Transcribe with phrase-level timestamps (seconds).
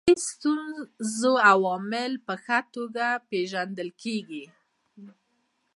[0.01, 4.45] د دې ستونزې عوامل په ښه توګه پېژندل کیږي.